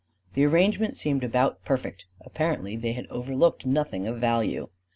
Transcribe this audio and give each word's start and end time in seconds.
The 0.33 0.43
arrangement 0.45 0.97
seemed 0.97 1.23
about 1.23 1.63
perfect; 1.63 2.05
apparently 2.21 2.75
they 2.75 2.93
had 2.93 3.05
overlooked 3.11 3.67
nothing 3.67 4.07
of 4.07 4.17
value. 4.19 4.67